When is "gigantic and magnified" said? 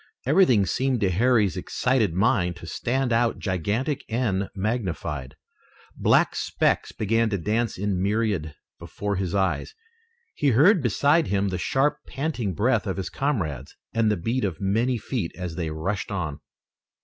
3.37-5.35